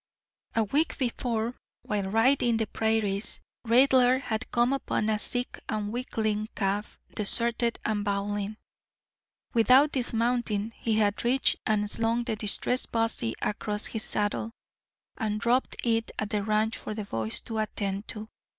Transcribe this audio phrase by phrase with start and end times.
[0.55, 6.49] A week before, while riding the prairies, Raidler had come upon a sick and weakling
[6.55, 8.57] calf deserted and bawling.
[9.53, 14.53] Without dismounting he had reached and slung the distressed bossy across his saddle,
[15.19, 18.27] and dropped it at the ranch for the boys to attend to.